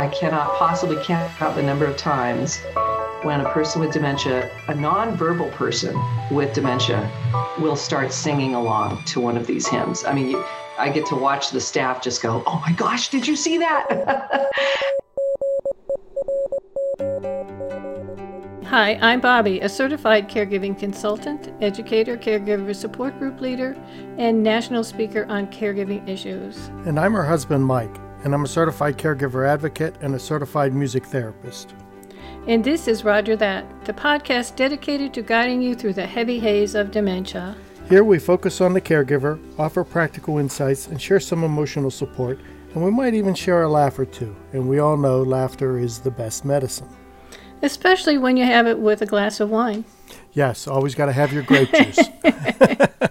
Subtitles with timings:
[0.00, 2.58] I cannot possibly count the number of times
[3.20, 5.94] when a person with dementia, a nonverbal person
[6.30, 7.06] with dementia,
[7.60, 10.06] will start singing along to one of these hymns.
[10.06, 10.42] I mean,
[10.78, 14.50] I get to watch the staff just go, oh my gosh, did you see that?
[18.68, 23.76] Hi, I'm Bobby, a certified caregiving consultant, educator, caregiver support group leader,
[24.16, 26.68] and national speaker on caregiving issues.
[26.86, 27.94] And I'm her husband, Mike,
[28.24, 31.74] and I'm a certified caregiver advocate and a certified music therapist.
[32.46, 36.74] And this is Roger That, the podcast dedicated to guiding you through the heavy haze
[36.74, 37.56] of dementia.
[37.88, 42.38] Here we focus on the caregiver, offer practical insights, and share some emotional support,
[42.74, 44.34] and we might even share a laugh or two.
[44.52, 46.88] And we all know laughter is the best medicine.
[47.62, 49.84] Especially when you have it with a glass of wine.
[50.32, 51.98] Yes, always got to have your grape juice.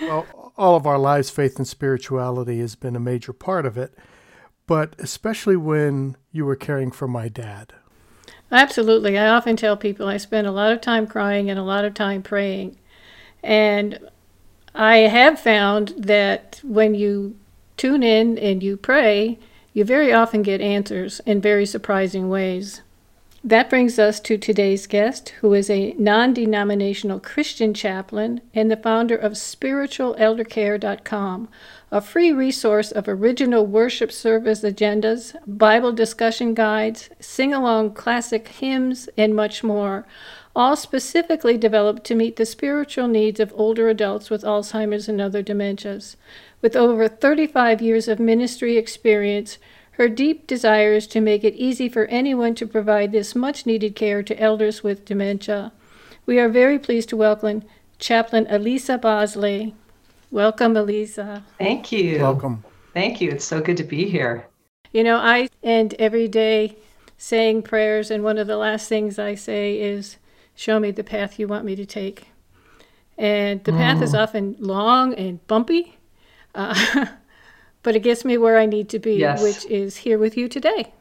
[0.00, 3.94] well, all of our lives, faith and spirituality has been a major part of it,
[4.66, 7.72] but especially when you were caring for my dad.
[8.50, 9.18] Absolutely.
[9.18, 11.94] I often tell people I spend a lot of time crying and a lot of
[11.94, 12.78] time praying.
[13.42, 13.98] And
[14.74, 17.36] I have found that when you
[17.76, 19.38] tune in and you pray,
[19.72, 22.82] you very often get answers in very surprising ways.
[23.46, 28.76] That brings us to today's guest, who is a non denominational Christian chaplain and the
[28.76, 31.48] founder of SpiritualElderCare.com,
[31.92, 39.08] a free resource of original worship service agendas, Bible discussion guides, sing along classic hymns,
[39.16, 40.08] and much more,
[40.56, 45.44] all specifically developed to meet the spiritual needs of older adults with Alzheimer's and other
[45.44, 46.16] dementias.
[46.62, 49.58] With over 35 years of ministry experience,
[49.96, 53.96] her deep desire is to make it easy for anyone to provide this much needed
[53.96, 55.72] care to elders with dementia.
[56.26, 57.62] We are very pleased to welcome
[57.98, 59.74] Chaplain Elisa Bosley.
[60.30, 61.44] Welcome, Elisa.
[61.58, 62.20] Thank you.
[62.20, 62.62] Welcome.
[62.92, 63.30] Thank you.
[63.30, 64.46] It's so good to be here.
[64.92, 66.76] You know, I end every day
[67.16, 70.18] saying prayers, and one of the last things I say is,
[70.58, 72.28] Show me the path you want me to take.
[73.18, 73.76] And the mm.
[73.76, 74.18] path is mm.
[74.18, 75.98] often long and bumpy,
[76.54, 76.74] uh,
[77.86, 79.40] but it gets me where I need to be, yes.
[79.40, 80.92] which is here with you today.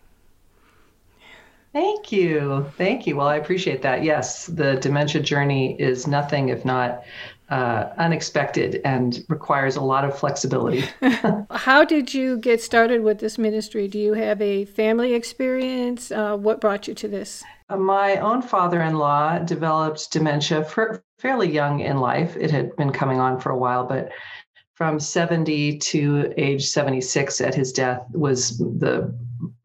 [1.73, 2.71] Thank you.
[2.77, 3.15] Thank you.
[3.15, 4.03] Well, I appreciate that.
[4.03, 7.03] Yes, the dementia journey is nothing if not
[7.49, 10.85] uh, unexpected and requires a lot of flexibility.
[11.49, 13.87] How did you get started with this ministry?
[13.87, 16.11] Do you have a family experience?
[16.11, 17.43] Uh, what brought you to this?
[17.67, 20.63] Uh, my own father in law developed dementia
[21.17, 22.37] fairly young in life.
[22.37, 24.11] It had been coming on for a while, but
[24.75, 29.13] from 70 to age 76 at his death was the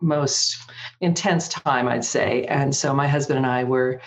[0.01, 0.57] most
[1.01, 2.45] intense time, I'd say.
[2.45, 4.01] And so my husband and I were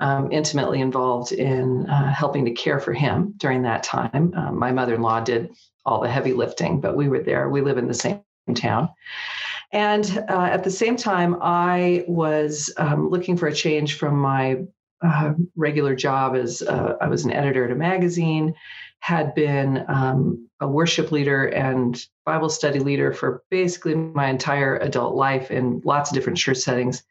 [0.00, 4.32] um, intimately involved in uh, helping to care for him during that time.
[4.36, 5.50] Um, my mother in law did
[5.84, 7.48] all the heavy lifting, but we were there.
[7.48, 8.20] We live in the same
[8.54, 8.88] town.
[9.72, 14.62] And uh, at the same time, I was um, looking for a change from my
[15.02, 18.54] uh, regular job as uh, I was an editor at a magazine,
[19.00, 25.14] had been um, a worship leader and Bible study leader for basically my entire adult
[25.14, 27.02] life in lots of different church settings.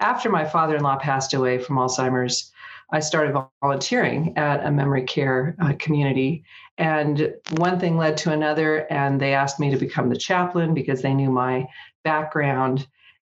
[0.00, 2.52] After my father in law passed away from Alzheimer's,
[2.90, 6.44] I started volunteering at a memory care uh, community.
[6.78, 11.02] And one thing led to another, and they asked me to become the chaplain because
[11.02, 11.66] they knew my
[12.04, 12.86] background.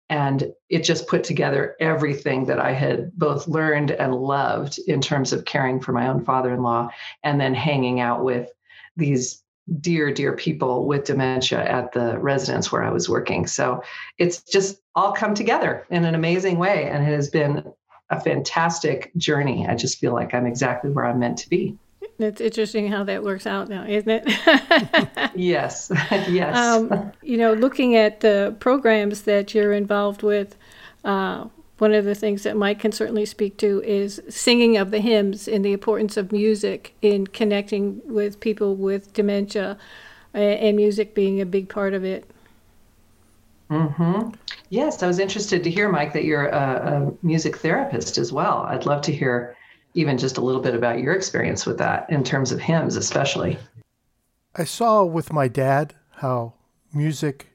[0.10, 5.34] And it just put together everything that I had both learned and loved in terms
[5.34, 6.90] of caring for my own father in law
[7.24, 8.50] and then hanging out with
[8.96, 9.42] these
[9.80, 13.48] dear, dear people with dementia at the residence where I was working.
[13.48, 13.82] So
[14.20, 16.88] it's just all come together in an amazing way.
[16.88, 17.74] And it has been
[18.12, 19.66] a fantastic journey.
[19.68, 21.78] I just feel like I'm exactly where I'm meant to be.
[22.18, 25.32] It's interesting how that works out now, isn't it?
[25.36, 26.56] yes, yes.
[26.56, 30.56] Um, you know, looking at the programs that you're involved with,
[31.04, 31.46] uh,
[31.78, 35.48] one of the things that Mike can certainly speak to is singing of the hymns
[35.48, 39.78] and the importance of music in connecting with people with dementia,
[40.34, 42.30] and music being a big part of it.
[43.70, 44.30] Mm-hmm.
[44.70, 48.60] Yes, I was interested to hear, Mike, that you're a, a music therapist as well.
[48.68, 49.56] I'd love to hear
[49.96, 53.58] even just a little bit about your experience with that in terms of hymns, especially.
[54.56, 56.54] I saw with my dad how
[56.94, 57.48] music,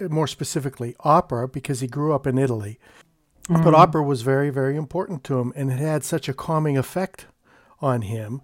[0.00, 2.78] more specifically opera, because he grew up in Italy,
[3.48, 3.64] mm.
[3.64, 7.26] but opera was very, very important to him, and it had such a calming effect
[7.80, 8.42] on him.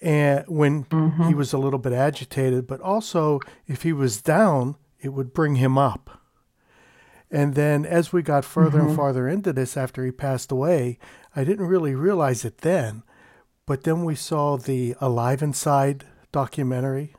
[0.00, 1.28] And when mm-hmm.
[1.28, 5.56] he was a little bit agitated, but also if he was down, it would bring
[5.56, 6.22] him up.
[7.30, 8.88] And then as we got further mm-hmm.
[8.88, 10.98] and farther into this after he passed away,
[11.34, 13.02] I didn't really realize it then,
[13.66, 17.14] but then we saw the Alive Inside documentary.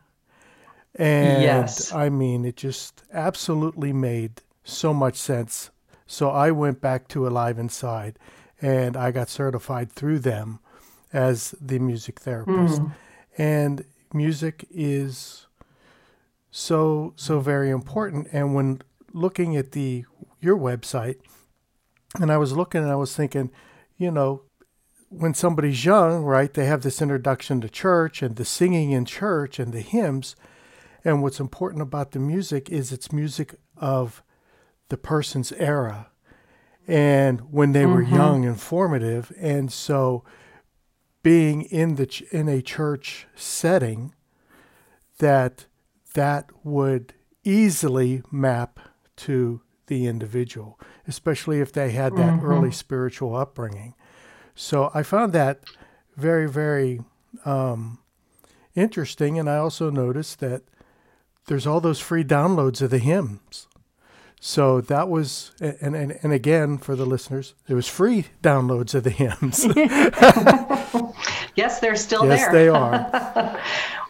[0.95, 1.91] And yes.
[1.91, 5.71] I mean, it just absolutely made so much sense.
[6.05, 8.19] So I went back to Alive Inside
[8.61, 10.59] and I got certified through them
[11.11, 12.81] as the music therapist.
[12.81, 12.91] Mm.
[13.37, 15.47] And music is
[16.51, 18.79] so so very important and when
[19.11, 20.05] looking at the
[20.39, 21.15] your website
[22.19, 23.49] and I was looking and I was thinking,
[23.97, 24.43] you know,
[25.09, 29.59] when somebody's young, right, they have this introduction to church and the singing in church
[29.59, 30.35] and the hymns.
[31.05, 34.23] And what's important about the music is it's music of
[34.89, 36.09] the person's era
[36.87, 38.15] and when they were mm-hmm.
[38.15, 39.31] young and formative.
[39.39, 40.23] And so
[41.21, 44.13] being in the ch- in a church setting
[45.19, 45.65] that
[46.13, 47.13] that would
[47.43, 48.79] easily map
[49.15, 52.45] to the individual, especially if they had that mm-hmm.
[52.45, 53.93] early spiritual upbringing.
[54.55, 55.63] So I found that
[56.15, 57.01] very, very
[57.45, 57.99] um,
[58.75, 59.39] interesting.
[59.39, 60.63] And I also noticed that
[61.47, 63.67] there's all those free downloads of the hymns.
[64.39, 69.05] So that was, and, and, and again, for the listeners, it was free downloads of
[69.05, 69.65] the hymns.
[71.55, 72.51] yes, they're still yes, there.
[72.51, 73.61] Yes, they are.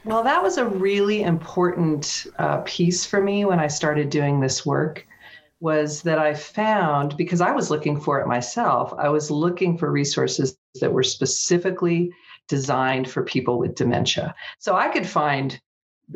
[0.05, 4.65] well, that was a really important uh, piece for me when I started doing this
[4.65, 5.05] work
[5.63, 9.89] was that I found because I was looking for it myself, I was looking for
[9.89, 12.11] resources that were specifically
[12.49, 14.35] designed for people with dementia.
[14.59, 15.57] So I could find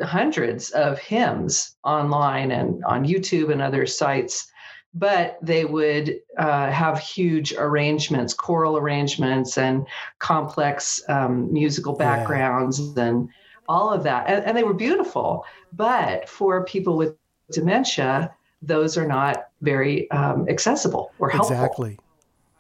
[0.04, 4.52] hundreds of hymns online and on YouTube and other sites,
[4.94, 9.88] but they would uh, have huge arrangements, choral arrangements, and
[10.20, 13.06] complex um, musical backgrounds yeah.
[13.06, 13.30] and
[13.70, 14.28] all of that.
[14.28, 15.46] And, and they were beautiful.
[15.72, 17.16] But for people with
[17.50, 21.56] dementia, those are not very um, accessible or helpful.
[21.56, 22.00] Exactly.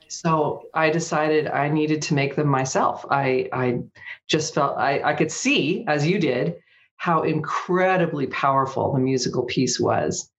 [0.09, 3.05] So I decided I needed to make them myself.
[3.09, 3.79] I I
[4.27, 6.55] just felt I, I could see, as you did,
[6.95, 10.31] how incredibly powerful the musical piece was.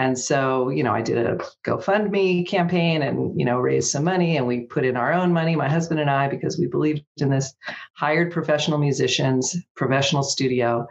[0.00, 4.36] And so, you know, I did a GoFundMe campaign and, you know, raised some money
[4.36, 7.30] and we put in our own money, my husband and I, because we believed in
[7.30, 7.52] this,
[7.94, 10.86] hired professional musicians, professional studio,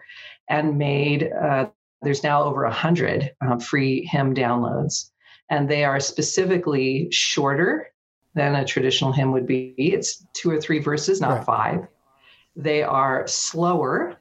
[0.49, 1.67] and made uh,
[2.01, 5.11] there's now over 100 um, free hymn downloads,
[5.49, 7.91] and they are specifically shorter
[8.35, 9.73] than a traditional hymn would be.
[9.77, 11.45] It's two or three verses, not right.
[11.45, 11.87] five.
[12.55, 14.17] They are slower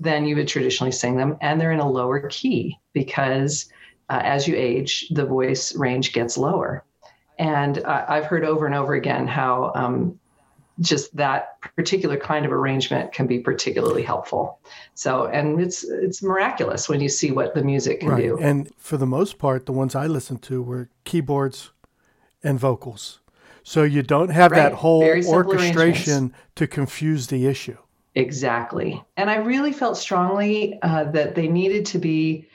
[0.00, 3.70] than you would traditionally sing them, and they're in a lower key because
[4.08, 6.84] uh, as you age, the voice range gets lower.
[7.38, 10.18] And uh, I've heard over and over again how um,
[10.80, 14.58] just that particular kind of arrangement can be particularly helpful.
[14.94, 18.22] So, and it's it's miraculous when you see what the music can right.
[18.22, 18.38] do.
[18.38, 21.70] And for the most part, the ones I listened to were keyboards
[22.42, 23.20] and vocals.
[23.62, 24.62] So you don't have right.
[24.62, 27.76] that whole orchestration to confuse the issue.
[28.14, 29.04] Exactly.
[29.16, 32.48] And I really felt strongly uh, that they needed to be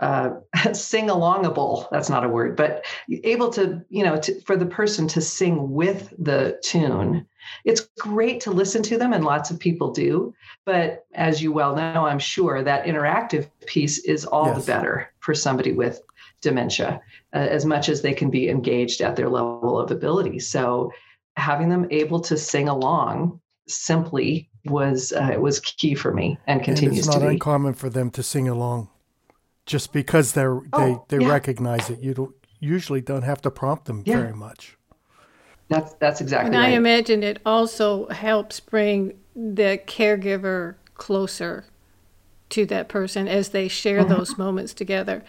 [0.00, 0.30] uh,
[0.72, 2.84] sing alongable that's not a word but
[3.22, 7.26] able to you know to, for the person to sing with the tune.
[7.66, 11.76] It's great to listen to them and lots of people do but as you well
[11.76, 14.64] know i'm sure that interactive piece is all yes.
[14.64, 16.00] the better for somebody with
[16.44, 17.00] dementia
[17.34, 20.38] uh, as much as they can be engaged at their level of ability.
[20.38, 20.92] So
[21.36, 27.06] having them able to sing along simply was uh, was key for me and continues
[27.06, 28.88] and it's not uncommon for them to sing along
[29.66, 31.30] just because they're oh, they they yeah.
[31.30, 32.00] recognize it.
[32.00, 34.18] You don't usually don't have to prompt them yeah.
[34.18, 34.76] very much.
[35.68, 36.48] That's that's exactly.
[36.48, 36.70] And right.
[36.70, 41.64] I imagine it also helps bring the caregiver closer
[42.50, 44.14] to that person as they share mm-hmm.
[44.14, 45.24] those moments together.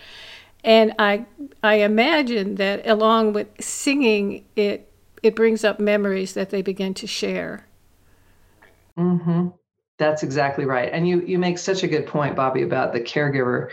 [0.64, 1.26] And I
[1.64, 4.92] I imagine that along with singing, it
[5.24, 7.66] it brings up memories that they begin to share.
[8.98, 9.50] Mm-hmm.
[9.98, 10.90] That's exactly right.
[10.92, 13.70] And you you make such a good point, Bobby, about the caregiver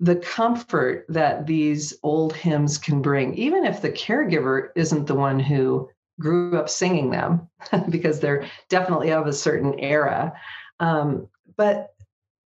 [0.00, 5.38] the comfort that these old hymns can bring, even if the caregiver isn't the one
[5.38, 5.88] who
[6.20, 7.48] grew up singing them,
[7.90, 10.32] because they're definitely of a certain era.
[10.80, 11.94] Um, but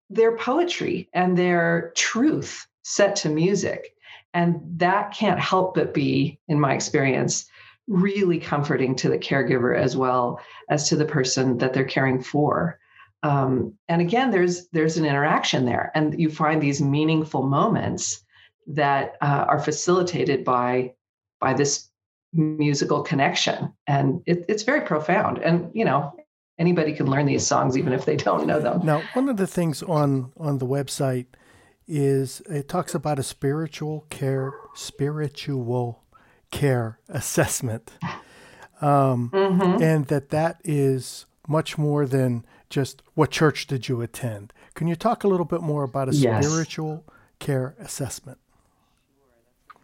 [0.10, 3.96] their poetry and their truth set to music.
[4.34, 7.50] And that can't help but be, in my experience,
[7.88, 12.80] really comforting to the caregiver as well as to the person that they're caring for
[13.24, 18.24] um, and again there's there's an interaction there and you find these meaningful moments
[18.68, 20.94] that uh, are facilitated by
[21.40, 21.90] by this
[22.34, 23.72] musical connection.
[23.86, 25.40] And it, it's very profound.
[25.40, 26.14] And you know
[26.60, 28.82] anybody can learn these songs even if they don't know them.
[28.84, 31.28] Now one of the things on on the website
[31.88, 36.04] is it talks about a spiritual care spiritual
[36.52, 37.92] care assessment.
[38.82, 39.82] Um, mm-hmm.
[39.82, 44.52] and that that is much more than just what church did you attend.
[44.74, 46.44] Can you talk a little bit more about a yes.
[46.44, 47.06] spiritual
[47.38, 48.40] care assessment?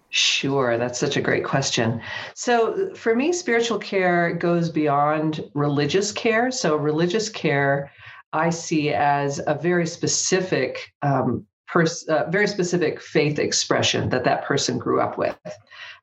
[0.10, 2.02] Sure, that's such a great question.
[2.34, 6.50] So, for me, spiritual care goes beyond religious care.
[6.50, 7.92] So, religious care
[8.34, 14.46] I see as a very specific, um, pers- uh, very specific faith expression that that
[14.46, 15.38] person grew up with,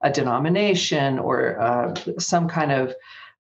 [0.03, 2.95] a denomination or uh, some kind of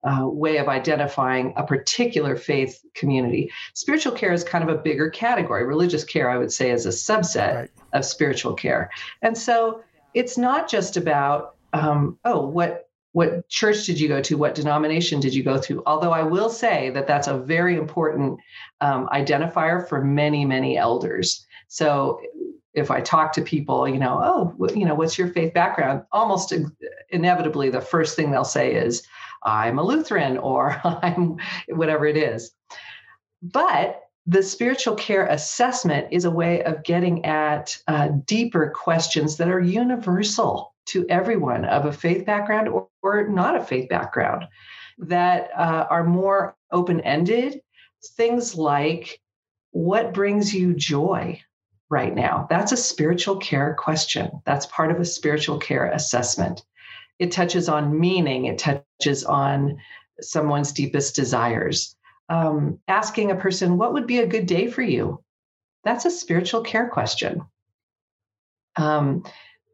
[0.06, 3.50] uh, way of identifying a particular faith community.
[3.74, 5.64] Spiritual care is kind of a bigger category.
[5.64, 7.70] Religious care, I would say, is a subset right.
[7.92, 8.90] of spiritual care.
[9.22, 9.82] And so
[10.14, 14.36] it's not just about, um, oh, what what church did you go to?
[14.36, 15.82] What denomination did you go to?
[15.86, 18.38] Although I will say that that's a very important
[18.82, 21.46] um, identifier for many, many elders.
[21.68, 22.20] So
[22.74, 26.02] if I talk to people, you know, oh, you know, what's your faith background?
[26.12, 26.52] Almost
[27.08, 29.02] inevitably, the first thing they'll say is,
[29.46, 31.38] I'm a Lutheran or I'm
[31.68, 32.50] whatever it is.
[33.42, 39.48] But the spiritual care assessment is a way of getting at uh, deeper questions that
[39.48, 44.44] are universal to everyone of a faith background or, or not a faith background
[44.98, 47.60] that uh, are more open ended.
[48.16, 49.20] Things like,
[49.70, 51.40] what brings you joy
[51.88, 52.46] right now?
[52.50, 54.42] That's a spiritual care question.
[54.44, 56.64] That's part of a spiritual care assessment
[57.18, 59.78] it touches on meaning, it touches on
[60.20, 61.96] someone's deepest desires.
[62.28, 65.22] Um, asking a person, what would be a good day for you?
[65.84, 67.42] That's a spiritual care question.
[68.76, 69.24] Um,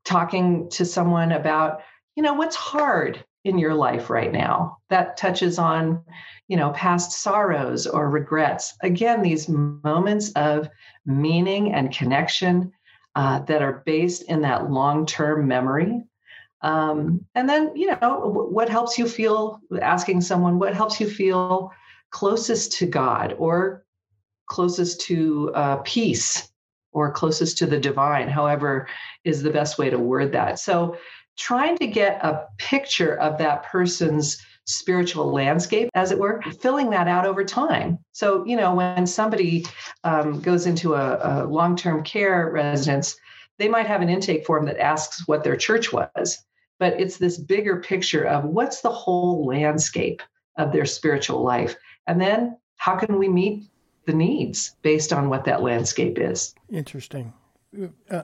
[0.04, 1.82] talking to someone about,
[2.14, 6.04] you know, what's hard in your life right now that touches on,
[6.48, 8.74] you know, past sorrows or regrets.
[8.82, 10.68] Again, these moments of
[11.06, 12.72] meaning and connection
[13.14, 16.02] uh, that are based in that long term memory
[16.62, 21.72] um, and then, you know, what helps you feel, asking someone, what helps you feel
[22.10, 23.84] closest to God or
[24.46, 26.50] closest to uh, peace
[26.92, 28.86] or closest to the divine, however,
[29.24, 30.58] is the best way to word that.
[30.58, 30.96] So,
[31.38, 37.08] trying to get a picture of that person's spiritual landscape, as it were, filling that
[37.08, 37.98] out over time.
[38.12, 39.64] So, you know, when somebody
[40.04, 43.16] um, goes into a, a long term care residence,
[43.58, 46.44] they might have an intake form that asks what their church was
[46.82, 50.20] but it's this bigger picture of what's the whole landscape
[50.56, 51.76] of their spiritual life.
[52.08, 53.70] And then how can we meet
[54.04, 56.56] the needs based on what that landscape is?
[56.72, 57.32] Interesting.
[58.10, 58.22] Uh,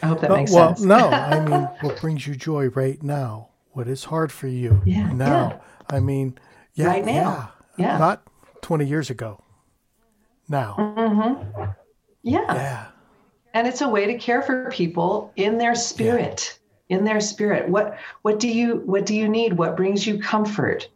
[0.00, 0.86] I hope that uh, makes well, sense.
[0.86, 3.48] Well, no, I mean, what brings you joy right now?
[3.72, 5.60] What is hard for you yeah, now?
[5.90, 5.96] Yeah.
[5.96, 6.38] I mean,
[6.74, 7.52] yeah, right now.
[7.76, 7.98] Yeah, yeah.
[7.98, 8.22] Not
[8.62, 9.42] 20 years ago.
[10.48, 10.76] Now.
[10.78, 11.64] Mm-hmm.
[12.22, 12.54] Yeah.
[12.54, 12.86] Yeah.
[13.54, 16.57] And it's a way to care for people in their spirit
[16.88, 17.68] in their spirit.
[17.68, 19.54] What what do you what do you need?
[19.54, 20.88] What brings you comfort?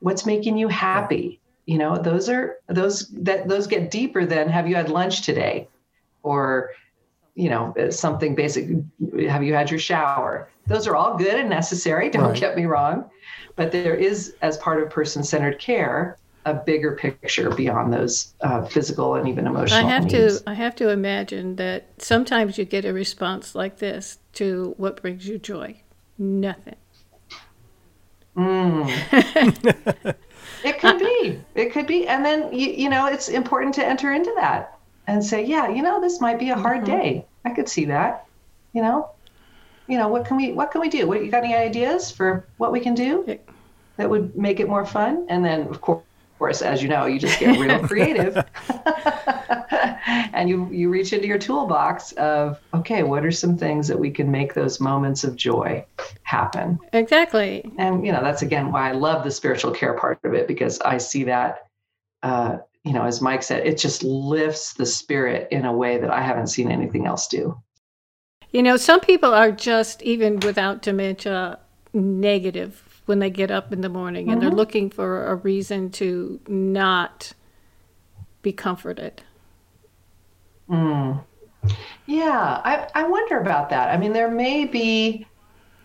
[0.00, 1.40] What's making you happy?
[1.66, 5.68] You know those are those that those get deeper than have you had lunch today?
[6.22, 6.70] Or
[7.34, 8.68] you know something basic
[9.28, 10.48] have you had your shower?
[10.66, 12.40] Those are all good and necessary don't right.
[12.40, 13.10] get me wrong
[13.60, 16.16] but there is as part of person centered care
[16.46, 19.86] a bigger picture beyond those uh, physical and even emotional.
[19.86, 20.40] I have needs.
[20.40, 25.00] to I have to imagine that sometimes you get a response like this to what
[25.00, 25.76] brings you joy.
[26.18, 26.76] Nothing.
[28.36, 28.88] Mm.
[30.64, 31.40] it could be.
[31.54, 32.08] It could be.
[32.08, 35.82] And then you, you know, it's important to enter into that and say, yeah, you
[35.82, 36.96] know, this might be a hard mm-hmm.
[36.96, 37.26] day.
[37.44, 38.26] I could see that.
[38.72, 39.10] You know,
[39.88, 41.06] you know, what can we what can we do?
[41.06, 43.38] What you got any ideas for what we can do
[43.96, 45.26] that would make it more fun?
[45.28, 46.04] And then of course
[46.40, 48.34] course, as you know, you just get real creative
[50.32, 54.10] and you, you reach into your toolbox of, okay, what are some things that we
[54.10, 55.84] can make those moments of joy
[56.22, 56.78] happen?
[56.94, 57.70] Exactly.
[57.76, 60.80] And, you know, that's again why I love the spiritual care part of it because
[60.80, 61.68] I see that,
[62.22, 66.10] uh, you know, as Mike said, it just lifts the spirit in a way that
[66.10, 67.54] I haven't seen anything else do.
[68.50, 71.58] You know, some people are just, even without dementia,
[71.92, 74.34] negative when they get up in the morning mm-hmm.
[74.34, 74.58] and they're mm-hmm.
[74.58, 77.32] looking for a reason to not
[78.40, 79.20] be comforted.
[80.70, 81.24] Mm.
[82.06, 83.88] Yeah, I, I wonder about that.
[83.92, 85.26] I mean, there may be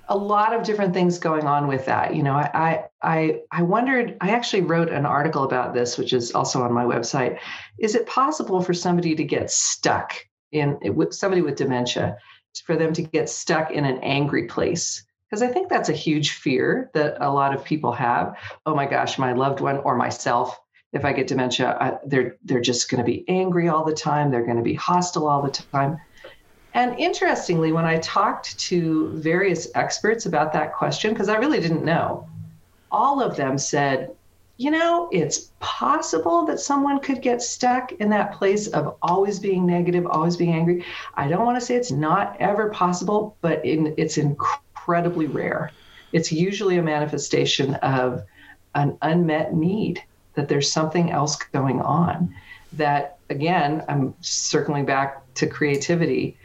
[0.07, 2.15] a lot of different things going on with that.
[2.15, 6.31] You know, I, I, I wondered, I actually wrote an article about this, which is
[6.33, 7.39] also on my website.
[7.79, 10.13] Is it possible for somebody to get stuck
[10.51, 12.17] in, with somebody with dementia,
[12.67, 15.03] for them to get stuck in an angry place?
[15.29, 18.37] Because I think that's a huge fear that a lot of people have.
[18.65, 20.59] Oh my gosh, my loved one or myself,
[20.93, 24.31] if I get dementia, I, they're they're just going to be angry all the time.
[24.31, 25.99] They're going to be hostile all the time.
[26.73, 31.85] And interestingly, when I talked to various experts about that question, because I really didn't
[31.85, 32.27] know,
[32.91, 34.11] all of them said,
[34.57, 39.65] you know, it's possible that someone could get stuck in that place of always being
[39.65, 40.85] negative, always being angry.
[41.15, 45.71] I don't want to say it's not ever possible, but in, it's incredible incredibly rare.
[46.11, 48.23] It's usually a manifestation of
[48.75, 50.03] an unmet need,
[50.35, 52.35] that there's something else going on.
[52.73, 56.37] That, again, I'm circling back to creativity.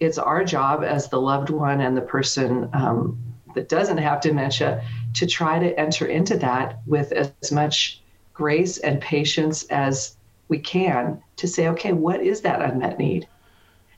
[0.00, 3.18] It's our job as the loved one and the person um,
[3.54, 4.82] that doesn't have dementia
[5.14, 8.00] to try to enter into that with as much
[8.32, 10.16] grace and patience as
[10.48, 13.28] we can to say, okay, what is that unmet need?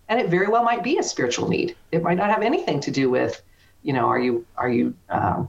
[0.09, 1.77] And it very well might be a spiritual need.
[1.93, 3.43] It might not have anything to do with,
[3.87, 5.49] you know, are you are you um,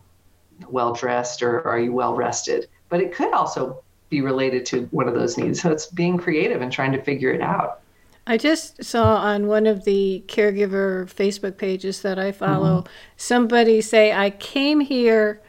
[0.69, 2.67] well dressed or are you well rested?
[2.87, 5.59] But it could also be related to one of those needs.
[5.61, 7.81] So it's being creative and trying to figure it out.
[8.27, 12.93] I just saw on one of the caregiver Facebook pages that I follow mm-hmm.
[13.15, 15.41] somebody say, I came here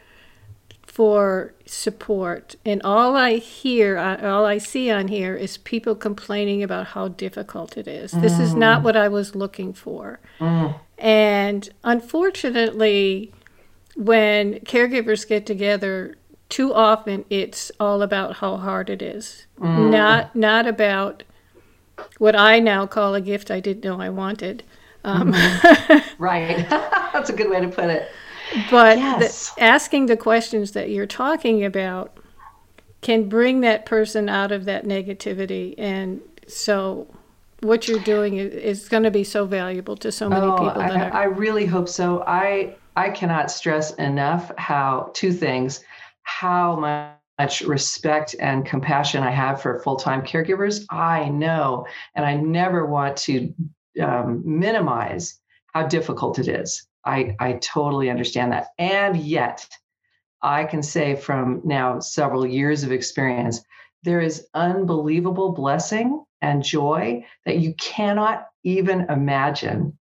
[0.99, 6.87] for support, and all I hear, all I see on here is people complaining about
[6.87, 8.13] how difficult it is.
[8.13, 8.21] Mm.
[8.21, 8.83] This is not mm.
[8.83, 10.19] what I was looking for.
[10.39, 10.77] Mm.
[10.97, 13.31] And unfortunately,
[13.95, 16.15] when caregivers get together,
[16.49, 19.89] too often it's all about how hard it is, mm.
[19.89, 21.23] not not about
[22.17, 24.63] what I now call a gift I didn't know I wanted.
[25.05, 26.21] Um, mm-hmm.
[26.21, 26.69] right,
[27.13, 28.11] that's a good way to put it.
[28.71, 29.51] But yes.
[29.51, 32.17] the, asking the questions that you're talking about
[33.01, 37.07] can bring that person out of that negativity, and so
[37.61, 40.81] what you're doing is, is going to be so valuable to so many oh, people.
[40.81, 41.13] I, are...
[41.13, 42.23] I really hope so.
[42.25, 45.83] I I cannot stress enough how two things
[46.23, 50.85] how much respect and compassion I have for full time caregivers.
[50.89, 53.53] I know, and I never want to
[54.01, 55.39] um, minimize
[55.73, 56.87] how difficult it is.
[57.05, 58.67] I, I totally understand that.
[58.77, 59.67] And yet,
[60.41, 63.61] I can say from now several years of experience,
[64.03, 69.97] there is unbelievable blessing and joy that you cannot even imagine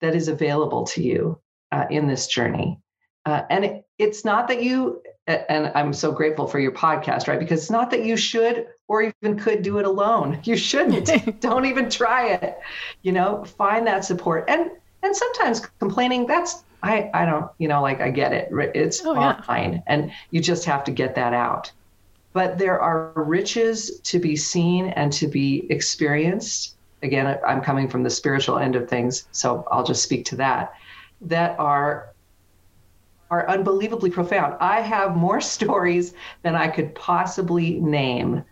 [0.00, 1.40] that is available to you
[1.72, 2.78] uh, in this journey.
[3.26, 7.38] Uh, and it, it's not that you, and I'm so grateful for your podcast, right?
[7.38, 10.40] Because it's not that you should or even could do it alone.
[10.44, 11.40] You shouldn't.
[11.40, 12.58] Don't even try it.
[13.02, 14.44] You know, find that support.
[14.48, 14.70] And
[15.04, 18.48] and sometimes complaining, that's I I don't, you know, like I get it.
[18.74, 19.14] It's oh,
[19.44, 19.74] fine.
[19.74, 19.80] Yeah.
[19.86, 21.70] And you just have to get that out.
[22.32, 26.74] But there are riches to be seen and to be experienced.
[27.02, 30.74] Again, I'm coming from the spiritual end of things, so I'll just speak to that.
[31.20, 32.10] That are
[33.30, 34.56] are unbelievably profound.
[34.60, 38.44] I have more stories than I could possibly name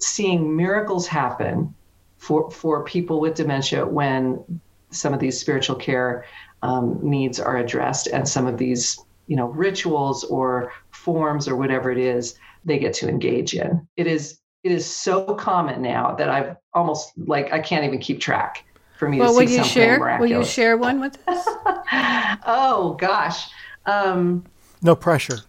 [0.00, 1.74] seeing miracles happen
[2.18, 4.60] for for people with dementia when
[4.94, 6.24] some of these spiritual care
[6.62, 11.90] um, needs are addressed and some of these you know rituals or forms or whatever
[11.90, 16.28] it is they get to engage in it is it is so common now that
[16.28, 18.64] i've almost like i can't even keep track
[18.98, 20.30] for me well, to will see you something share miraculous.
[20.30, 21.44] will you share one with us
[22.46, 23.48] oh gosh
[23.86, 24.44] um,
[24.82, 25.40] no pressure.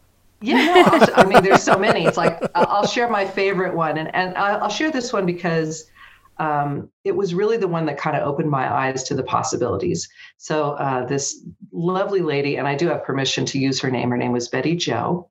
[0.41, 2.05] Yeah, no, I mean, there's so many.
[2.05, 5.89] It's like I'll share my favorite one, and and I'll share this one because
[6.38, 10.10] um, it was really the one that kind of opened my eyes to the possibilities.
[10.38, 14.10] So uh, this lovely lady, and I do have permission to use her name.
[14.10, 15.30] Her name was Betty Joe.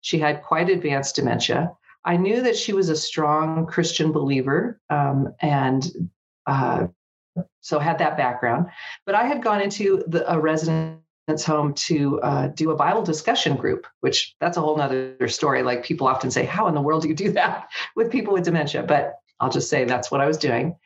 [0.00, 1.72] She had quite advanced dementia.
[2.04, 6.10] I knew that she was a strong Christian believer, um, and
[6.46, 6.88] uh,
[7.60, 8.66] so had that background.
[9.06, 10.98] But I had gone into the, a resident
[11.46, 15.62] home to uh, do a Bible discussion group, which that's a whole nother story.
[15.62, 18.44] Like people often say, How in the world do you do that with people with
[18.44, 18.82] dementia?
[18.82, 20.76] But I'll just say that's what I was doing.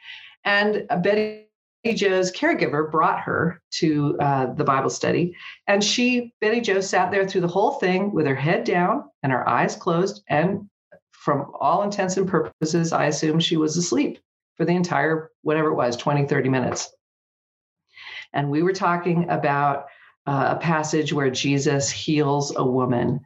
[0.45, 1.47] And Betty
[1.85, 5.37] Joe's caregiver brought her to uh, the Bible study.
[5.67, 9.31] And she, Betty Joe, sat there through the whole thing with her head down and
[9.31, 10.23] her eyes closed.
[10.29, 10.71] And
[11.13, 14.19] from all intents and purposes, I assume she was asleep
[14.57, 16.91] for the entire, whatever it was, 20, 30 minutes.
[18.33, 19.87] And we were talking about
[20.27, 23.21] uh, a passage where Jesus heals a woman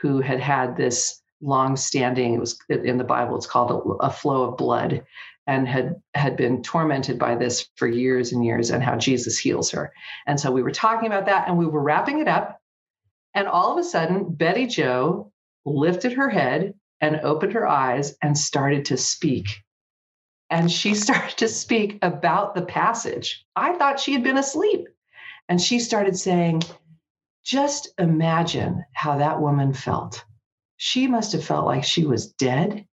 [0.00, 4.10] who had had this long standing it was in the bible it's called a, a,
[4.10, 5.04] flow of blood
[5.46, 9.70] and had had been tormented by this for years and years and how jesus heals
[9.70, 9.92] her.
[10.26, 12.60] And so we were talking about that and we were wrapping it up
[13.34, 15.32] and all of a sudden betty joe
[15.64, 19.62] lifted her head and opened her eyes and started to speak.
[20.50, 23.44] And she started to speak about the passage.
[23.54, 24.88] I thought she had been asleep.
[25.48, 26.62] And she started saying,
[27.44, 30.24] just imagine how that woman felt.
[30.76, 32.86] She must have felt like she was dead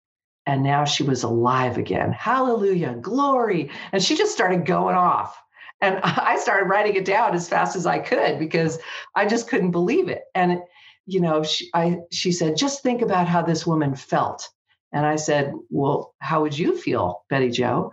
[0.46, 2.12] and now she was alive again.
[2.12, 3.72] Hallelujah, glory.
[3.92, 5.38] And she just started going off.
[5.82, 8.80] And I started writing it down as fast as I could because
[9.16, 10.24] I just couldn't believe it.
[10.36, 10.62] And
[11.06, 14.50] you know, she, I, she said, just think about how this woman felt.
[14.92, 17.92] And I said, well, how would you feel, Betty Joe?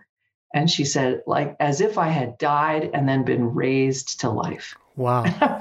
[0.54, 4.76] And she said, like, as if I had died and then been raised to life.
[4.96, 5.24] Wow.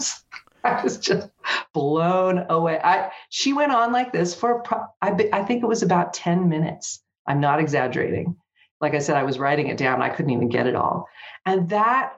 [0.63, 1.29] I was, just
[1.73, 2.79] blown away.
[2.83, 4.63] I she went on like this for
[5.01, 7.03] I I think it was about 10 minutes.
[7.27, 8.35] I'm not exaggerating.
[8.81, 10.01] Like I said, I was writing it down.
[10.01, 11.07] I couldn't even get it all.
[11.45, 12.13] And that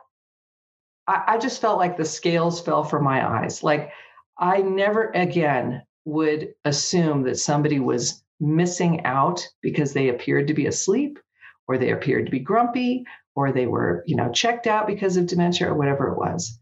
[1.08, 3.64] I, I just felt like the scales fell from my eyes.
[3.64, 3.92] Like
[4.40, 10.66] I never again would assume that somebody was missing out because they appeared to be
[10.66, 11.20] asleep
[11.68, 15.28] or they appeared to be grumpy or they were, you know, checked out because of
[15.28, 16.60] dementia or whatever it was.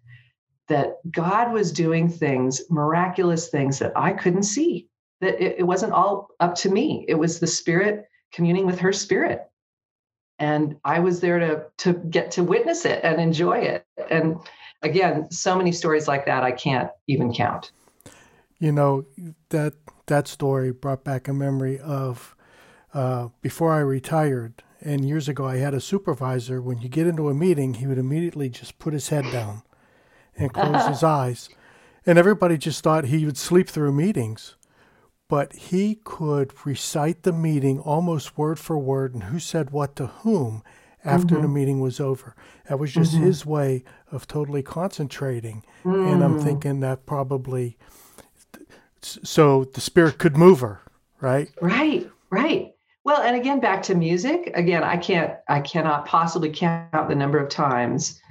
[0.69, 4.87] That God was doing things, miraculous things that I couldn't see.
[5.21, 7.05] That it, it wasn't all up to me.
[7.07, 9.41] It was the spirit communing with her spirit.
[10.37, 13.85] And I was there to to get to witness it and enjoy it.
[14.09, 14.37] And
[14.81, 17.71] again, so many stories like that I can't even count.
[18.59, 19.05] You know,
[19.49, 19.73] that
[20.05, 22.35] that story brought back a memory of
[22.93, 24.63] uh, before I retired.
[24.81, 26.61] And years ago, I had a supervisor.
[26.61, 29.63] When you get into a meeting, he would immediately just put his head down
[30.39, 31.49] and close his eyes.
[32.05, 34.55] And everybody just thought he would sleep through meetings.
[35.27, 40.07] But he could recite the meeting almost word for word and who said what to
[40.07, 40.63] whom
[41.05, 41.43] after mm-hmm.
[41.43, 42.35] the meeting was over.
[42.67, 43.25] That was just mm-hmm.
[43.25, 45.63] his way of totally concentrating.
[45.83, 46.13] Mm.
[46.13, 46.43] And I'm mm.
[46.43, 47.77] thinking that probably
[49.01, 50.81] so the spirit could move her,
[51.21, 51.49] right?
[51.61, 52.73] Right, right.
[53.03, 54.51] Well, and again, back to music.
[54.55, 58.21] Again, I can't, I cannot possibly count the number of times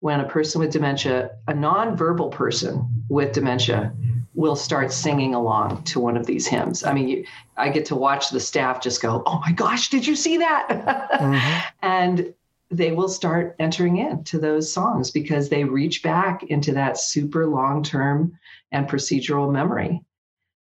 [0.00, 3.92] when a person with dementia, a nonverbal person with dementia,
[4.34, 6.84] will start singing along to one of these hymns.
[6.84, 7.24] I mean, you,
[7.56, 10.68] I get to watch the staff just go, "Oh my gosh, did you see that?"
[10.68, 11.68] Mm-hmm.
[11.82, 12.34] and
[12.70, 18.36] they will start entering into those songs because they reach back into that super long-term
[18.72, 20.02] and procedural memory.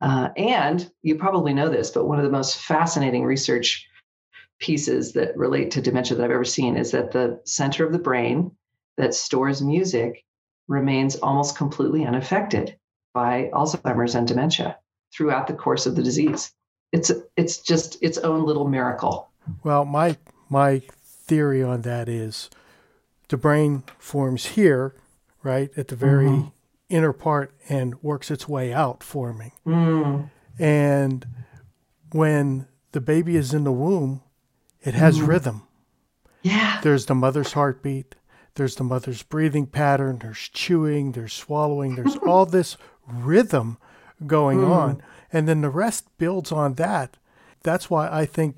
[0.01, 3.87] Uh, and you probably know this, but one of the most fascinating research
[4.59, 7.99] pieces that relate to dementia that I've ever seen is that the center of the
[7.99, 8.51] brain
[8.97, 10.23] that stores music
[10.67, 12.77] remains almost completely unaffected
[13.13, 14.77] by Alzheimer's and dementia
[15.13, 16.53] throughout the course of the disease.
[16.91, 19.29] It's it's just its own little miracle.
[19.63, 20.17] Well, my
[20.49, 22.49] my theory on that is
[23.29, 24.95] the brain forms here,
[25.43, 26.47] right, at the very mm-hmm
[26.91, 29.53] inner part and works its way out forming.
[29.65, 30.29] Mm.
[30.59, 31.25] And
[32.11, 34.21] when the baby is in the womb,
[34.83, 35.27] it has mm.
[35.27, 35.63] rhythm.
[36.43, 36.81] Yeah.
[36.83, 38.15] There's the mother's heartbeat,
[38.55, 43.77] there's the mother's breathing pattern, there's chewing, there's swallowing, there's all this rhythm
[44.25, 44.69] going mm.
[44.69, 45.03] on.
[45.31, 47.17] And then the rest builds on that.
[47.63, 48.57] That's why I think,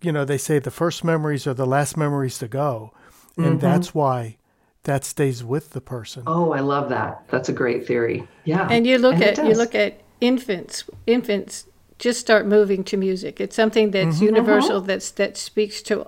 [0.00, 2.92] you know, they say the first memories are the last memories to go.
[3.36, 3.58] And mm-hmm.
[3.58, 4.38] that's why
[4.84, 6.22] that stays with the person.
[6.26, 7.22] Oh, I love that.
[7.28, 8.26] That's a great theory.
[8.44, 8.66] Yeah.
[8.70, 10.84] And you look and at you look at infants.
[11.06, 11.66] Infants
[11.98, 13.40] just start moving to music.
[13.40, 14.24] It's something that's mm-hmm.
[14.24, 14.78] universal.
[14.78, 14.86] Uh-huh.
[14.86, 16.06] That's that speaks to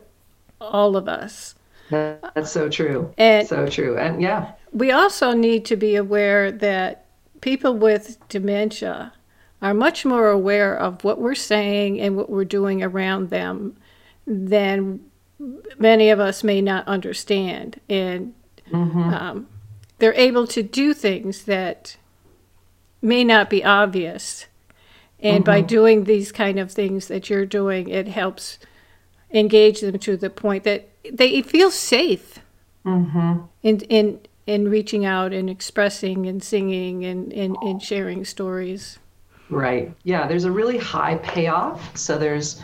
[0.60, 1.54] all of us.
[1.90, 3.12] That's so true.
[3.18, 3.98] And so true.
[3.98, 4.52] And yeah.
[4.72, 7.06] We also need to be aware that
[7.40, 9.12] people with dementia
[9.60, 13.76] are much more aware of what we're saying and what we're doing around them
[14.26, 15.00] than
[15.78, 17.80] many of us may not understand.
[17.88, 18.34] And
[18.70, 19.02] Mm-hmm.
[19.02, 19.48] Um,
[19.98, 21.96] they're able to do things that
[23.02, 24.46] may not be obvious.
[25.18, 25.44] And mm-hmm.
[25.44, 28.58] by doing these kind of things that you're doing, it helps
[29.32, 32.40] engage them to the point that they feel safe
[32.84, 33.44] mm-hmm.
[33.62, 38.98] in, in, in reaching out and expressing and singing and, and, and sharing stories.
[39.48, 39.92] Right.
[40.04, 41.96] Yeah, there's a really high payoff.
[41.96, 42.62] So there's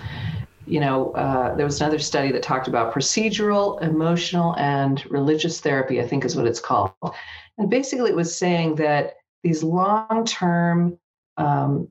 [0.66, 6.01] you know, uh, there was another study that talked about procedural, emotional, and religious therapy,
[6.01, 6.92] I think is what it's called.
[7.59, 10.99] And basically, it was saying that these long term
[11.37, 11.88] um,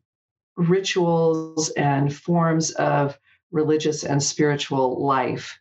[0.57, 3.17] rituals and forms of
[3.51, 5.57] religious and spiritual life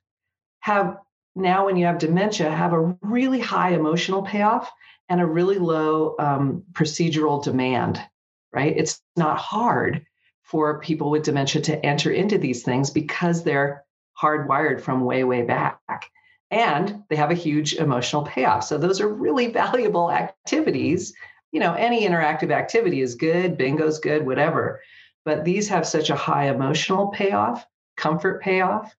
[0.64, 0.96] have
[1.36, 4.72] now, when you have dementia, have a really high emotional payoff
[5.10, 8.00] and a really low um, procedural demand,
[8.50, 8.74] right?
[8.74, 10.06] It's not hard
[10.42, 13.84] for people with dementia to enter into these things because they're
[14.18, 15.80] hardwired from way, way back.
[16.50, 18.64] And they have a huge emotional payoff.
[18.64, 21.12] So those are really valuable activities.
[21.52, 24.80] You know, any interactive activity is good, bingo's good, whatever.
[25.26, 27.66] But these have such a high emotional payoff,
[27.98, 28.94] comfort payoff,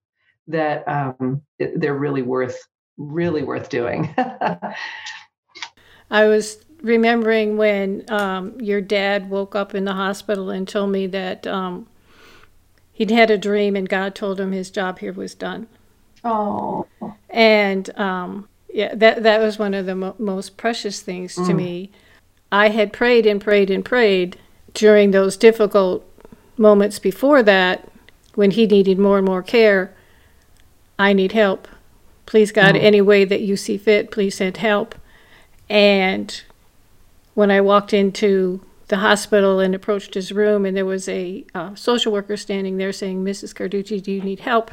[0.48, 2.58] that um, they're really worth,
[2.96, 4.14] really worth doing.
[6.10, 11.06] I was remembering when um, your dad woke up in the hospital and told me
[11.08, 11.86] that um,
[12.92, 15.66] he'd had a dream and God told him his job here was done.
[16.24, 16.86] Oh.
[17.30, 21.46] And um, yeah, that that was one of the mo- most precious things mm.
[21.46, 21.90] to me.
[22.52, 24.38] I had prayed and prayed and prayed
[24.74, 26.04] during those difficult
[26.56, 27.88] moments before that
[28.34, 29.95] when he needed more and more care.
[30.98, 31.68] I need help.
[32.26, 32.82] Please, God, mm.
[32.82, 34.94] any way that you see fit, please send help.
[35.68, 36.42] And
[37.34, 41.74] when I walked into the hospital and approached his room, and there was a uh,
[41.74, 43.54] social worker standing there saying, "Mrs.
[43.54, 44.70] Carducci, do you need help?"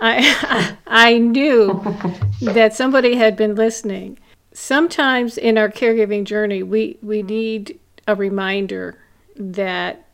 [0.00, 1.82] I I knew
[2.40, 4.18] that somebody had been listening.
[4.52, 8.98] Sometimes in our caregiving journey, we we need a reminder
[9.36, 10.06] that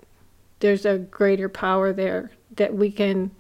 [0.61, 3.31] there's a greater power there that we can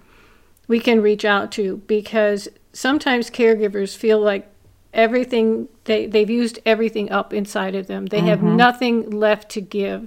[0.70, 4.48] we can reach out to because sometimes caregivers feel like
[4.94, 8.06] everything they they've used everything up inside of them.
[8.06, 8.28] They mm-hmm.
[8.28, 10.06] have nothing left to give.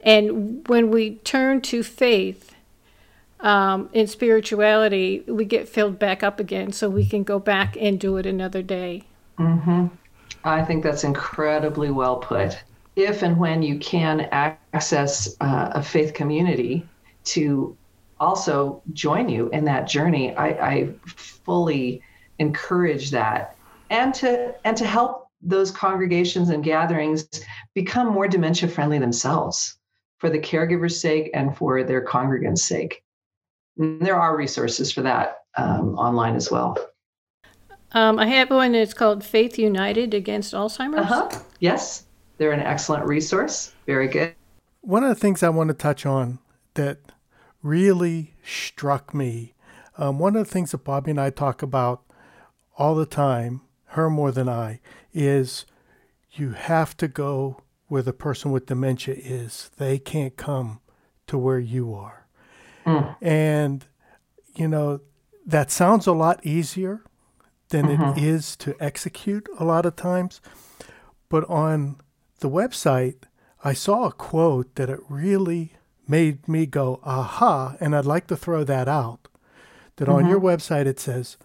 [0.00, 2.54] And when we turn to faith
[3.40, 7.98] um, in spirituality, we get filled back up again, so we can go back and
[7.98, 9.02] do it another day.
[9.36, 9.86] Mm-hmm.
[10.44, 12.56] I think that's incredibly well put.
[12.94, 16.86] If and when you can access uh, a faith community
[17.24, 17.76] to
[18.20, 22.02] also join you in that journey, I, I fully
[22.38, 23.56] encourage that
[23.90, 27.28] and to and to help those congregations and gatherings
[27.74, 29.78] become more dementia friendly themselves
[30.18, 33.04] for the caregiver's sake and for their congregants' sake.
[33.78, 36.76] And there are resources for that um, online as well.
[37.92, 41.10] Um, I have one that's called Faith United Against Alzheimer's.
[41.10, 41.30] Uh-huh.
[41.60, 42.04] Yes,
[42.36, 43.72] they're an excellent resource.
[43.86, 44.34] Very good.
[44.80, 46.38] One of the things I want to touch on
[46.74, 46.98] that
[47.68, 49.54] really struck me,
[49.98, 52.02] um, one of the things that Bobby and I talk about
[52.76, 53.60] all the time
[53.92, 54.80] her more than I,
[55.12, 55.66] is
[56.32, 59.70] you have to go where the person with dementia is.
[59.76, 60.80] They can't come
[61.26, 62.26] to where you are.
[62.86, 63.16] Mm.
[63.20, 63.86] And,
[64.54, 65.00] you know,
[65.46, 67.02] that sounds a lot easier
[67.70, 68.18] than mm-hmm.
[68.18, 70.40] it is to execute a lot of times.
[71.28, 71.96] But on
[72.40, 73.22] the website,
[73.64, 75.72] I saw a quote that it really
[76.08, 79.28] made me go, aha, and I'd like to throw that out.
[79.96, 80.24] That mm-hmm.
[80.24, 81.36] on your website it says,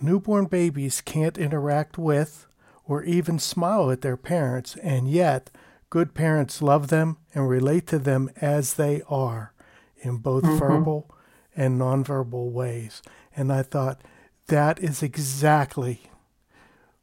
[0.00, 2.46] newborn babies can't interact with
[2.84, 5.50] or even smile at their parents, and yet
[5.88, 9.52] good parents love them and relate to them as they are
[9.98, 10.58] in both mm-hmm.
[10.58, 11.14] verbal
[11.56, 13.02] and nonverbal ways.
[13.34, 14.02] And I thought
[14.48, 16.02] that is exactly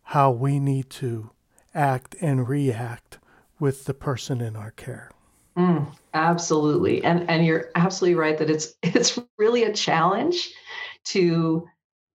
[0.04, 1.32] how we need to
[1.74, 3.20] act and react
[3.60, 5.12] with the person in our care.
[5.58, 7.04] Mm, absolutely.
[7.04, 10.50] And and you're absolutely right that it's it's really a challenge
[11.06, 11.68] to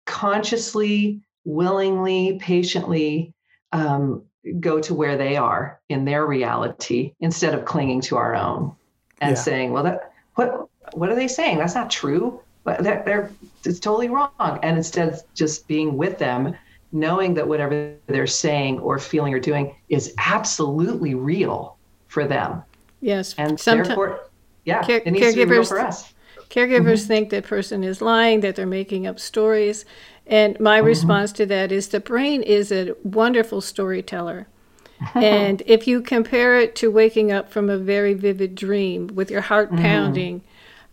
[0.06, 3.34] consciously, willingly, patiently
[3.72, 4.24] um,
[4.60, 8.76] go to where they are in their reality instead of clinging to our own
[9.22, 9.42] and yeah.
[9.42, 11.58] saying, "Well, that what what are they saying?
[11.58, 12.40] That's not true.
[12.66, 13.32] But they're, they're
[13.66, 16.56] it's totally wrong." And instead, just being with them,
[16.94, 22.64] knowing that whatever they're saying or feeling or doing is absolutely real for them.
[23.04, 24.22] Yes, and Somet- therefore,
[24.64, 26.14] yeah, care- it needs to be real for us.
[26.50, 27.08] Caregivers mm-hmm.
[27.08, 29.86] think that person is lying, that they're making up stories.
[30.26, 30.88] And my mm-hmm.
[30.88, 34.48] response to that is the brain is a wonderful storyteller.
[35.16, 39.42] and if you compare it to waking up from a very vivid dream with your
[39.42, 39.82] heart mm-hmm.
[39.82, 40.44] pounding,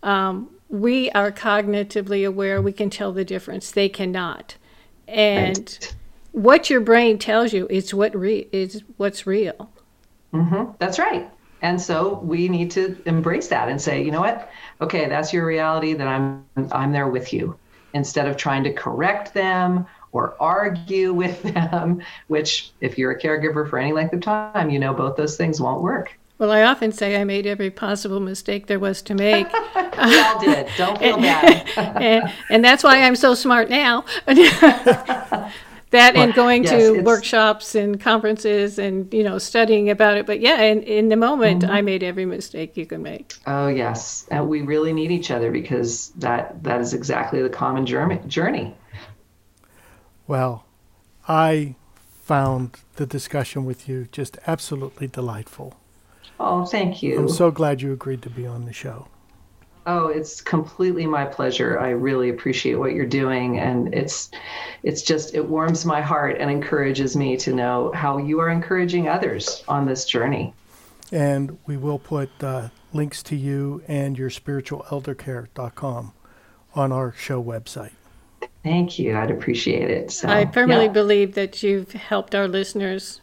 [0.03, 2.61] um, we are cognitively aware.
[2.61, 3.71] We can tell the difference.
[3.71, 4.55] They cannot.
[5.07, 5.95] And right.
[6.31, 9.69] what your brain tells you is what re- is what's real.
[10.33, 10.71] Mm-hmm.
[10.79, 11.29] That's right.
[11.61, 14.49] And so we need to embrace that and say, you know what?
[14.81, 15.93] Okay, that's your reality.
[15.93, 17.57] That I'm I'm there with you,
[17.93, 22.01] instead of trying to correct them or argue with them.
[22.27, 25.61] Which, if you're a caregiver for any length of time, you know both those things
[25.61, 26.17] won't work.
[26.41, 29.45] Well, I often say I made every possible mistake there was to make.
[29.75, 30.67] we all did.
[30.75, 31.67] Don't feel bad.
[32.01, 34.05] and, and, that's why I'm so smart now.
[35.91, 40.25] That and going yes, to workshops and conferences and you know studying about it.
[40.25, 41.71] But yeah in, in the moment mm-hmm.
[41.71, 43.33] i made every mistake you can make.
[43.45, 44.25] Oh yes.
[44.31, 48.75] And we really need each other because that that is exactly the common journey.
[50.27, 50.65] Well
[51.27, 51.75] i
[52.21, 55.75] found the discussion with you just absolutely delightful.
[56.39, 57.19] Oh thank you.
[57.19, 59.07] I'm so glad you agreed to be on the show
[59.87, 61.79] Oh, it's completely my pleasure.
[61.79, 64.29] I really appreciate what you're doing and it's
[64.83, 69.09] it's just it warms my heart and encourages me to know how you are encouraging
[69.09, 70.53] others on this journey.
[71.11, 76.13] And we will put uh, links to you and your spiritualeldercare.com
[76.73, 77.91] on our show website.
[78.63, 79.17] Thank you.
[79.17, 80.11] I'd appreciate it.
[80.11, 80.91] So, I firmly yeah.
[80.91, 83.21] believe that you've helped our listeners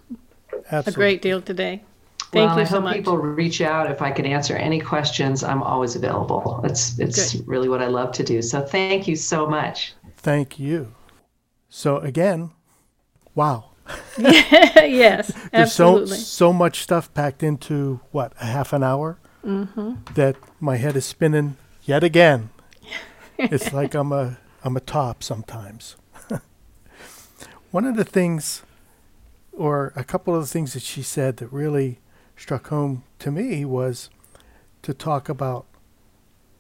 [0.71, 0.93] Absolutely.
[0.93, 1.85] a great deal today.
[2.31, 2.97] Thank well, you I so hope much.
[2.97, 5.43] people reach out if I can answer any questions.
[5.43, 6.61] I'm always available.
[6.65, 7.49] It's it's Good.
[7.49, 8.43] really what I love to do.
[8.43, 9.95] So thank you so much.
[10.19, 10.93] Thank you.
[11.71, 12.51] So again,
[13.35, 13.71] wow.
[14.19, 16.19] yes, There's absolutely.
[16.19, 19.95] so so much stuff packed into what a half an hour mm-hmm.
[20.15, 22.51] that my head is spinning yet again.
[23.39, 25.97] it's like I'm a I'm a top sometimes.
[27.71, 28.63] One of the things,
[29.53, 32.01] or a couple of the things that she said that really
[32.39, 34.11] struck home to me was
[34.83, 35.67] to talk about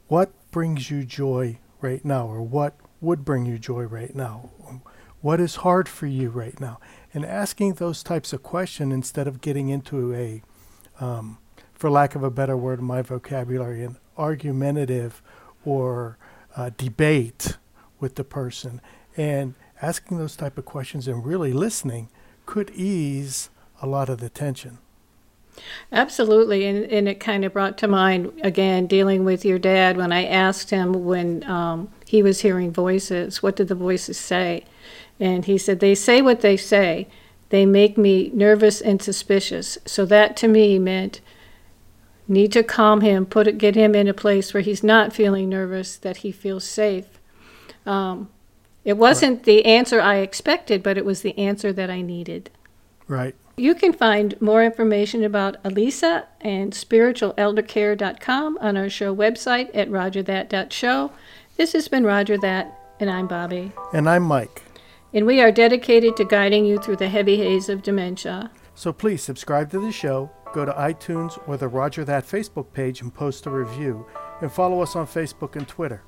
[0.08, 4.50] what brings you joy right now or what would bring you joy right now.
[5.20, 6.80] What is hard for you right now?
[7.14, 10.42] And asking those types of questions instead of getting into a,
[11.00, 11.38] um,
[11.74, 15.22] for lack of a better word in my vocabulary, an argumentative
[15.64, 16.18] or
[16.56, 17.56] uh, debate
[18.00, 18.80] with the person.
[19.16, 22.08] And asking those type of questions and really listening
[22.46, 24.78] could ease a lot of the tension.
[25.92, 26.66] Absolutely.
[26.66, 30.24] And, and it kind of brought to mind, again, dealing with your dad when I
[30.24, 34.64] asked him when um, he was hearing voices, what did the voices say?
[35.20, 37.08] And he said, they say what they say.
[37.50, 39.78] They make me nervous and suspicious.
[39.86, 41.20] So that to me meant
[42.28, 45.48] need to calm him, put it, get him in a place where he's not feeling
[45.48, 47.06] nervous, that he feels safe.
[47.86, 48.28] Um,
[48.84, 52.50] it wasn't the answer I expected, but it was the answer that I needed.
[53.06, 53.34] Right.
[53.58, 61.10] You can find more information about Elisa and spiritualeldercare.com on our show website at rodgerthat.show.
[61.56, 63.72] This has been Rodger That, and I'm Bobby.
[63.92, 64.62] And I'm Mike.
[65.12, 68.52] And we are dedicated to guiding you through the heavy haze of dementia.
[68.76, 73.00] So please subscribe to the show, go to iTunes or the Rodger That Facebook page
[73.00, 74.06] and post a review,
[74.40, 76.04] and follow us on Facebook and Twitter.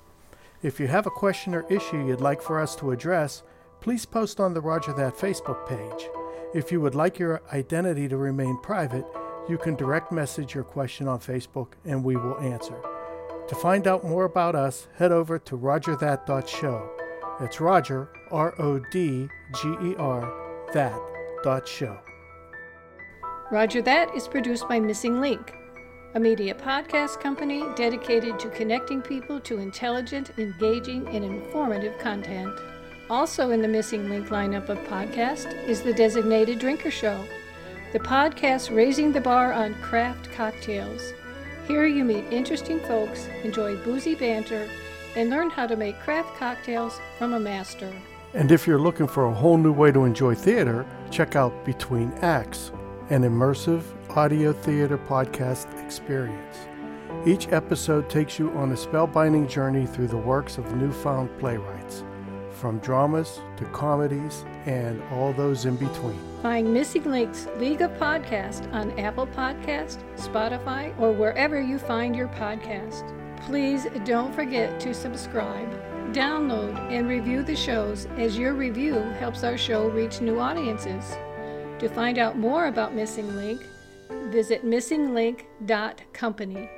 [0.63, 3.43] If you have a question or issue you'd like for us to address,
[3.81, 6.09] please post on the Rodger That Facebook page.
[6.53, 9.05] If you would like your identity to remain private,
[9.49, 12.75] you can direct message your question on Facebook and we will answer.
[13.47, 16.91] To find out more about us, head over to rodgerthat.show.
[17.41, 19.29] It's Rodger, R O D
[19.63, 21.01] G E R, that
[21.45, 21.97] dot show.
[23.53, 25.53] Rodger That is produced by Missing Link,
[26.15, 32.59] a media podcast company dedicated to connecting people to intelligent, engaging, and informative content.
[33.11, 37.25] Also in the Missing Link lineup of podcasts is the Designated Drinker Show,
[37.93, 41.13] the podcast raising the bar on craft cocktails.
[41.67, 44.71] Here you meet interesting folks, enjoy boozy banter,
[45.17, 47.93] and learn how to make craft cocktails from a master.
[48.33, 52.13] And if you're looking for a whole new way to enjoy theater, check out Between
[52.23, 52.71] Acts,
[53.09, 56.59] an immersive audio theater podcast experience.
[57.27, 62.05] Each episode takes you on a spellbinding journey through the works of newfound playwrights
[62.61, 66.19] from dramas to comedies and all those in between.
[66.43, 72.29] Find Missing Link's League of Podcast on Apple Podcast, Spotify, or wherever you find your
[72.29, 73.17] podcast.
[73.41, 75.71] Please don't forget to subscribe,
[76.13, 81.17] download, and review the shows as your review helps our show reach new audiences.
[81.79, 83.63] To find out more about Missing Link,
[84.31, 86.71] visit missinglink.company.